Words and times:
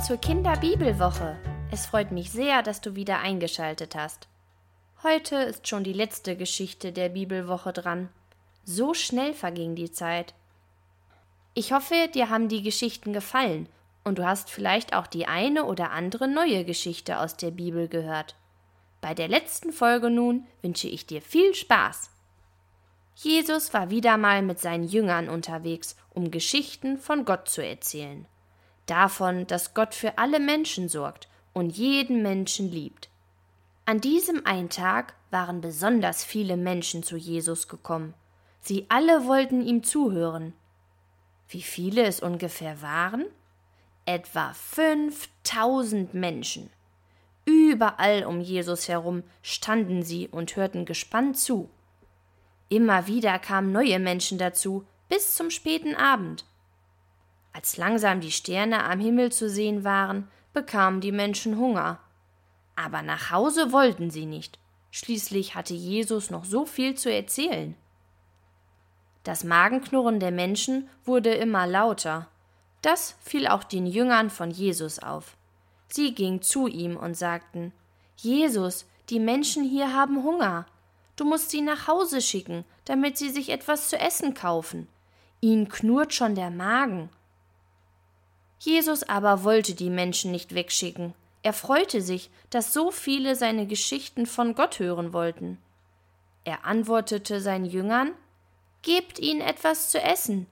zur 0.00 0.16
Kinderbibelwoche. 0.16 1.36
Es 1.70 1.86
freut 1.86 2.12
mich 2.12 2.30
sehr, 2.30 2.62
dass 2.62 2.80
du 2.80 2.96
wieder 2.96 3.18
eingeschaltet 3.20 3.94
hast. 3.94 4.26
Heute 5.02 5.36
ist 5.36 5.68
schon 5.68 5.84
die 5.84 5.92
letzte 5.92 6.36
Geschichte 6.36 6.92
der 6.92 7.08
Bibelwoche 7.10 7.72
dran. 7.72 8.08
So 8.64 8.94
schnell 8.94 9.34
verging 9.34 9.74
die 9.74 9.90
Zeit. 9.92 10.34
Ich 11.54 11.72
hoffe, 11.72 12.08
dir 12.14 12.30
haben 12.30 12.48
die 12.48 12.62
Geschichten 12.62 13.12
gefallen 13.12 13.68
und 14.04 14.18
du 14.18 14.24
hast 14.24 14.50
vielleicht 14.50 14.94
auch 14.94 15.06
die 15.06 15.26
eine 15.26 15.64
oder 15.64 15.90
andere 15.90 16.26
neue 16.26 16.64
Geschichte 16.64 17.18
aus 17.18 17.36
der 17.36 17.50
Bibel 17.50 17.88
gehört. 17.88 18.34
Bei 19.00 19.14
der 19.14 19.28
letzten 19.28 19.72
Folge 19.72 20.10
nun 20.10 20.46
wünsche 20.62 20.88
ich 20.88 21.06
dir 21.06 21.20
viel 21.20 21.54
Spaß. 21.54 22.10
Jesus 23.14 23.74
war 23.74 23.90
wieder 23.90 24.16
mal 24.16 24.42
mit 24.42 24.58
seinen 24.58 24.84
Jüngern 24.84 25.28
unterwegs, 25.28 25.96
um 26.10 26.30
Geschichten 26.30 26.98
von 26.98 27.24
Gott 27.24 27.48
zu 27.48 27.64
erzählen. 27.64 28.26
Davon, 28.92 29.46
dass 29.46 29.72
Gott 29.72 29.94
für 29.94 30.18
alle 30.18 30.38
Menschen 30.38 30.86
sorgt 30.86 31.26
und 31.54 31.78
jeden 31.78 32.20
Menschen 32.20 32.70
liebt. 32.70 33.08
An 33.86 34.02
diesem 34.02 34.44
einen 34.44 34.68
Tag 34.68 35.14
waren 35.30 35.62
besonders 35.62 36.24
viele 36.24 36.58
Menschen 36.58 37.02
zu 37.02 37.16
Jesus 37.16 37.68
gekommen. 37.68 38.12
Sie 38.60 38.84
alle 38.90 39.24
wollten 39.24 39.62
ihm 39.62 39.82
zuhören. 39.82 40.52
Wie 41.48 41.62
viele 41.62 42.02
es 42.02 42.20
ungefähr 42.20 42.82
waren? 42.82 43.24
Etwa 44.04 44.52
fünftausend 44.52 46.12
Menschen. 46.12 46.68
Überall 47.46 48.26
um 48.26 48.42
Jesus 48.42 48.88
herum 48.88 49.22
standen 49.40 50.02
sie 50.02 50.28
und 50.28 50.54
hörten 50.54 50.84
gespannt 50.84 51.38
zu. 51.38 51.70
Immer 52.68 53.06
wieder 53.06 53.38
kamen 53.38 53.72
neue 53.72 53.98
Menschen 53.98 54.36
dazu, 54.36 54.84
bis 55.08 55.34
zum 55.34 55.48
späten 55.48 55.96
Abend. 55.96 56.44
Als 57.52 57.76
langsam 57.76 58.20
die 58.20 58.30
Sterne 58.30 58.84
am 58.84 59.00
Himmel 59.00 59.30
zu 59.32 59.48
sehen 59.48 59.84
waren, 59.84 60.28
bekamen 60.52 61.00
die 61.00 61.12
Menschen 61.12 61.58
Hunger. 61.58 61.98
Aber 62.76 63.02
nach 63.02 63.30
Hause 63.30 63.72
wollten 63.72 64.10
sie 64.10 64.26
nicht. 64.26 64.58
Schließlich 64.90 65.54
hatte 65.54 65.74
Jesus 65.74 66.30
noch 66.30 66.44
so 66.44 66.66
viel 66.66 66.94
zu 66.94 67.12
erzählen. 67.12 67.74
Das 69.24 69.44
Magenknurren 69.44 70.20
der 70.20 70.32
Menschen 70.32 70.88
wurde 71.04 71.30
immer 71.30 71.66
lauter. 71.66 72.28
Das 72.82 73.16
fiel 73.22 73.46
auch 73.46 73.64
den 73.64 73.86
Jüngern 73.86 74.30
von 74.30 74.50
Jesus 74.50 74.98
auf. 74.98 75.36
Sie 75.88 76.14
gingen 76.14 76.42
zu 76.42 76.66
ihm 76.66 76.96
und 76.96 77.16
sagten 77.16 77.72
Jesus, 78.16 78.86
die 79.10 79.20
Menschen 79.20 79.64
hier 79.64 79.94
haben 79.94 80.22
Hunger. 80.22 80.66
Du 81.16 81.24
musst 81.24 81.50
sie 81.50 81.60
nach 81.60 81.86
Hause 81.86 82.20
schicken, 82.20 82.64
damit 82.84 83.16
sie 83.16 83.30
sich 83.30 83.50
etwas 83.50 83.88
zu 83.88 83.98
essen 83.98 84.34
kaufen. 84.34 84.88
Ihnen 85.40 85.68
knurrt 85.68 86.14
schon 86.14 86.34
der 86.34 86.50
Magen. 86.50 87.10
Jesus 88.64 89.02
aber 89.02 89.42
wollte 89.42 89.74
die 89.74 89.90
Menschen 89.90 90.30
nicht 90.30 90.54
wegschicken. 90.54 91.14
Er 91.42 91.52
freute 91.52 92.00
sich, 92.00 92.30
dass 92.48 92.72
so 92.72 92.92
viele 92.92 93.34
seine 93.34 93.66
Geschichten 93.66 94.24
von 94.24 94.54
Gott 94.54 94.78
hören 94.78 95.12
wollten. 95.12 95.58
Er 96.44 96.64
antwortete 96.64 97.40
seinen 97.40 97.64
Jüngern 97.64 98.12
Gebt 98.82 99.18
ihnen 99.18 99.40
etwas 99.40 99.90
zu 99.90 100.00
essen. 100.00 100.46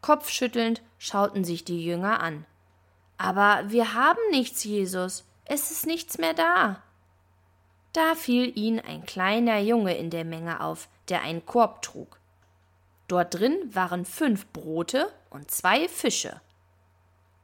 Kopfschüttelnd 0.00 0.82
schauten 0.98 1.44
sich 1.44 1.64
die 1.64 1.84
Jünger 1.84 2.18
an. 2.20 2.46
Aber 3.16 3.62
wir 3.68 3.94
haben 3.94 4.20
nichts, 4.32 4.64
Jesus. 4.64 5.24
Es 5.44 5.70
ist 5.70 5.86
nichts 5.86 6.18
mehr 6.18 6.34
da. 6.34 6.82
Da 7.92 8.16
fiel 8.16 8.56
ihnen 8.58 8.80
ein 8.80 9.06
kleiner 9.06 9.60
Junge 9.60 9.96
in 9.96 10.10
der 10.10 10.24
Menge 10.24 10.60
auf, 10.60 10.88
der 11.08 11.22
einen 11.22 11.46
Korb 11.46 11.82
trug. 11.82 12.18
Dort 13.06 13.34
drin 13.34 13.56
waren 13.72 14.04
fünf 14.04 14.46
Brote 14.48 15.12
und 15.30 15.48
zwei 15.52 15.88
Fische. 15.88 16.40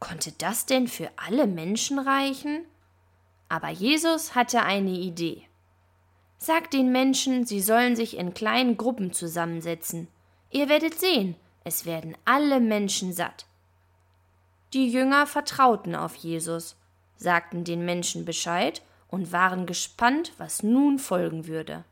Konnte 0.00 0.32
das 0.32 0.66
denn 0.66 0.86
für 0.88 1.10
alle 1.16 1.46
Menschen 1.46 1.98
reichen? 1.98 2.64
Aber 3.48 3.68
Jesus 3.68 4.34
hatte 4.34 4.62
eine 4.62 4.90
Idee. 4.90 5.42
Sagt 6.38 6.72
den 6.72 6.92
Menschen, 6.92 7.46
sie 7.46 7.60
sollen 7.60 7.96
sich 7.96 8.16
in 8.16 8.34
kleinen 8.34 8.76
Gruppen 8.76 9.12
zusammensetzen. 9.12 10.08
Ihr 10.50 10.68
werdet 10.68 10.98
sehen, 10.98 11.34
es 11.64 11.84
werden 11.84 12.16
alle 12.24 12.60
Menschen 12.60 13.12
satt. 13.12 13.46
Die 14.72 14.88
Jünger 14.88 15.26
vertrauten 15.26 15.94
auf 15.94 16.14
Jesus, 16.14 16.76
sagten 17.16 17.64
den 17.64 17.84
Menschen 17.84 18.24
Bescheid 18.24 18.82
und 19.08 19.32
waren 19.32 19.66
gespannt, 19.66 20.32
was 20.38 20.62
nun 20.62 20.98
folgen 20.98 21.46
würde. 21.46 21.84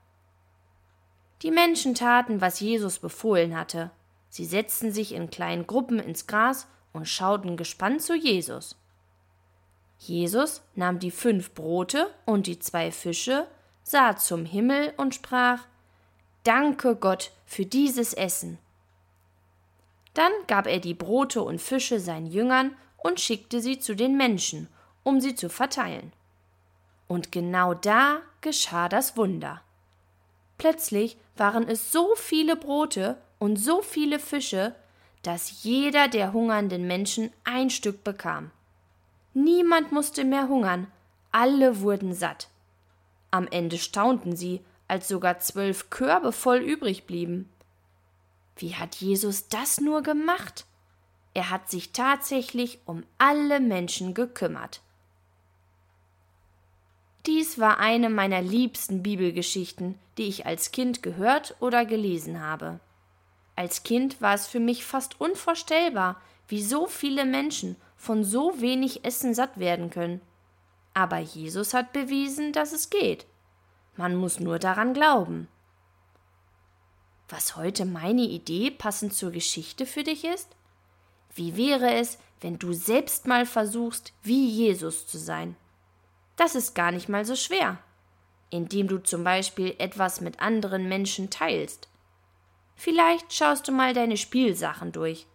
Die 1.43 1.51
Menschen 1.51 1.95
taten, 1.95 2.41
was 2.41 2.61
Jesus 2.61 2.99
befohlen 2.99 3.57
hatte. 3.57 3.91
Sie 4.29 4.45
setzten 4.45 4.93
sich 4.93 5.13
in 5.13 5.31
kleinen 5.31 5.67
Gruppen 5.67 5.99
ins 5.99 6.27
Gras 6.27 6.69
und 6.97 7.07
schauten 7.07 7.57
gespannt 7.57 8.03
zu 8.03 8.15
Jesus. 8.15 8.77
Jesus 9.99 10.63
nahm 10.75 10.99
die 10.99 11.11
fünf 11.11 11.53
Brote 11.53 12.11
und 12.25 12.47
die 12.47 12.59
zwei 12.59 12.91
Fische, 12.91 13.47
sah 13.83 14.17
zum 14.17 14.45
Himmel 14.45 14.93
und 14.97 15.15
sprach 15.15 15.67
Danke 16.45 16.97
Gott 16.97 17.33
für 17.45 17.67
dieses 17.67 18.13
Essen. 18.15 18.59
Dann 20.15 20.33
gab 20.47 20.67
er 20.67 20.81
die 20.81 20.95
Brote 20.95 21.43
und 21.43 21.61
Fische 21.61 22.01
seinen 22.01 22.27
Jüngern 22.27 22.77
und 22.97 23.21
schickte 23.21 23.61
sie 23.61 23.79
zu 23.79 23.95
den 23.95 24.17
Menschen, 24.17 24.69
um 25.03 25.21
sie 25.21 25.35
zu 25.35 25.49
verteilen. 25.49 26.13
Und 27.09 27.33
genau 27.33 27.75
da 27.75 28.23
geschah 28.41 28.89
das 28.89 29.17
Wunder. 29.17 29.63
Plötzlich 30.59 31.17
waren 31.37 31.69
es 31.69 31.93
so 31.93 32.15
viele 32.17 32.57
Brote 32.57 33.19
und 33.39 33.57
so 33.57 33.83
viele 33.83 34.19
Fische, 34.19 34.75
dass 35.23 35.63
jeder 35.63 36.09
der 36.09 36.33
hungernden 36.33 36.87
Menschen 36.87 37.31
ein 37.45 37.71
Stück 37.71 38.05
bekam. 38.05 38.51
Niemand 39.35 39.93
musste 39.93 40.25
mehr 40.25 40.49
hungern, 40.49 40.87
alle 41.33 41.81
wurden 41.81 42.15
satt. 42.15 42.49
Am 43.31 43.47
Ende 43.49 43.79
staunten 43.79 44.37
sie, 44.37 44.61
als 44.89 45.09
sogar 45.09 45.41
zwölf 45.41 45.91
Körbe 45.91 46.33
voll 46.33 46.59
übrig 46.59 47.07
blieben. 47.07 47.51
Wie 48.57 48.75
hat 48.75 48.95
Jesus 48.97 49.49
das 49.49 49.81
nur 49.81 50.03
gemacht? 50.03 50.65
Er 51.35 51.51
hat 51.51 51.69
sich 51.69 51.93
tatsächlich 51.93 52.79
um 52.87 53.03
alle 53.19 53.61
Menschen 53.61 54.15
gekümmert. 54.15 54.81
Dies 57.27 57.59
war 57.59 57.79
eine 57.79 58.09
meiner 58.09 58.41
liebsten 58.41 59.03
Bibelgeschichten, 59.03 59.99
die 60.17 60.29
ich 60.29 60.47
als 60.47 60.71
Kind 60.71 61.03
gehört 61.03 61.57
oder 61.61 61.85
gelesen 61.85 62.41
habe. 62.41 62.81
Als 63.57 63.83
Kind 63.83 64.21
war 64.21 64.35
es 64.35 64.47
für 64.47 64.61
mich 64.61 64.85
fast 64.85 65.21
unvorstellbar, 65.21 66.21
wie 66.47 66.63
so 66.63 66.87
viele 66.87 67.25
Menschen 67.25 67.77
von 67.97 68.23
so 68.23 68.61
wenig 68.61 69.05
Essen 69.05 69.35
satt 69.35 69.59
werden 69.59 69.91
können. 69.91 70.21
Aber 70.95 71.19
Jesus 71.19 71.75
hat 71.75 71.93
bewiesen, 71.93 72.53
dass 72.53 72.73
es 72.73 72.91
geht. 72.91 73.27
Man 73.97 74.15
muss 74.15 74.41
nur 74.41 74.59
daran 74.59 74.93
glauben. 74.95 75.49
Was 77.29 77.57
heute 77.57 77.87
meine 77.87 78.23
Idee 78.23 78.71
passend 78.71 79.15
zur 79.15 79.33
Geschichte 79.33 79.87
für 79.87 80.05
dich 80.05 80.25
ist? 80.25 80.49
Wie 81.35 81.57
wäre 81.57 81.95
es, 81.95 82.19
wenn 82.41 82.59
du 82.59 82.73
selbst 82.73 83.27
mal 83.27 83.47
versuchst, 83.47 84.13
wie 84.23 84.49
Jesus 84.49 85.07
zu 85.07 85.19
sein? 85.19 85.57
Das 86.37 86.55
ist 86.55 86.75
gar 86.75 86.93
nicht 86.93 87.09
mal 87.09 87.25
so 87.25 87.35
schwer, 87.35 87.79
indem 88.51 88.87
du 88.89 88.99
zum 89.03 89.25
Beispiel 89.25 89.75
etwas 89.79 90.21
mit 90.21 90.41
anderen 90.41 90.89
Menschen 90.89 91.31
teilst. 91.31 91.89
Vielleicht 92.77 93.33
schaust 93.33 93.67
du 93.67 93.73
mal 93.73 93.95
deine 93.95 94.17
Spielsachen 94.17 94.93
durch. 94.93 95.27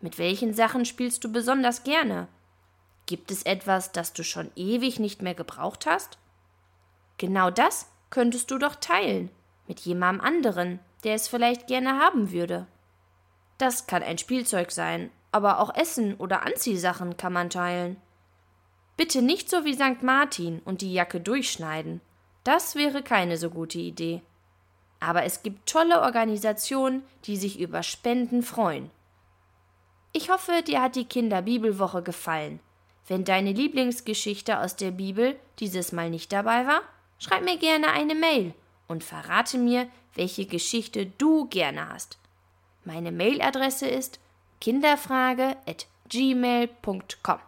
Mit 0.00 0.18
welchen 0.18 0.54
Sachen 0.54 0.84
spielst 0.84 1.24
du 1.24 1.30
besonders 1.30 1.84
gerne? 1.84 2.28
Gibt 3.06 3.30
es 3.30 3.42
etwas, 3.42 3.92
das 3.92 4.12
du 4.12 4.22
schon 4.22 4.50
ewig 4.56 4.98
nicht 4.98 5.20
mehr 5.20 5.34
gebraucht 5.34 5.86
hast? 5.86 6.18
Genau 7.18 7.50
das 7.50 7.90
könntest 8.10 8.50
du 8.50 8.58
doch 8.58 8.76
teilen 8.76 9.30
mit 9.66 9.80
jemandem 9.80 10.24
anderen, 10.24 10.78
der 11.04 11.14
es 11.14 11.28
vielleicht 11.28 11.66
gerne 11.66 11.98
haben 11.98 12.32
würde. 12.32 12.66
Das 13.58 13.86
kann 13.86 14.02
ein 14.02 14.18
Spielzeug 14.18 14.70
sein, 14.70 15.10
aber 15.32 15.60
auch 15.60 15.74
Essen 15.74 16.14
oder 16.14 16.42
Anziehsachen 16.44 17.16
kann 17.16 17.32
man 17.32 17.50
teilen. 17.50 17.96
Bitte 18.96 19.22
nicht 19.22 19.50
so 19.50 19.64
wie 19.64 19.74
St. 19.74 20.02
Martin 20.02 20.60
und 20.64 20.80
die 20.80 20.92
Jacke 20.92 21.20
durchschneiden. 21.20 22.00
Das 22.44 22.74
wäre 22.74 23.02
keine 23.02 23.36
so 23.36 23.50
gute 23.50 23.78
Idee. 23.78 24.22
Aber 25.00 25.24
es 25.24 25.42
gibt 25.42 25.68
tolle 25.68 26.00
Organisationen, 26.00 27.02
die 27.24 27.36
sich 27.36 27.60
über 27.60 27.82
Spenden 27.82 28.42
freuen. 28.42 28.90
Ich 30.12 30.30
hoffe, 30.30 30.62
dir 30.62 30.80
hat 30.80 30.96
die 30.96 31.06
Kinderbibelwoche 31.06 32.02
gefallen. 32.02 32.60
Wenn 33.06 33.24
deine 33.24 33.52
Lieblingsgeschichte 33.52 34.58
aus 34.58 34.76
der 34.76 34.92
Bibel 34.92 35.36
dieses 35.58 35.92
Mal 35.92 36.08
nicht 36.08 36.32
dabei 36.32 36.66
war, 36.66 36.82
schreib 37.18 37.44
mir 37.44 37.58
gerne 37.58 37.88
eine 37.88 38.14
Mail 38.14 38.54
und 38.86 39.04
verrate 39.04 39.58
mir, 39.58 39.88
welche 40.14 40.46
Geschichte 40.46 41.06
du 41.06 41.46
gerne 41.46 41.88
hast. 41.88 42.18
Meine 42.84 43.12
Mailadresse 43.12 43.86
ist 43.88 44.20
kinderfrage 44.60 45.56
at 45.66 45.86
gmail.com. 46.08 47.38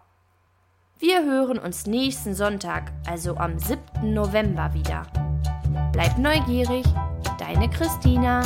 Wir 0.98 1.24
hören 1.24 1.58
uns 1.58 1.86
nächsten 1.86 2.34
Sonntag, 2.34 2.90
also 3.06 3.36
am 3.36 3.58
7. 3.58 4.14
November 4.14 4.72
wieder. 4.72 5.06
Bleib 5.92 6.16
neugierig, 6.18 6.86
deine 7.38 7.68
Christina. 7.68 8.42